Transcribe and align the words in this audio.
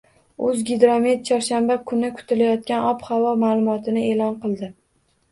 O‘zgidromet 0.45 1.19
chorshanba 1.27 1.75
kuni 1.91 2.09
kutilayotgan 2.21 2.85
ob-havo 2.93 3.33
ma’lumotini 3.43 4.03
e’lon 4.07 4.33
qildi 4.47 4.71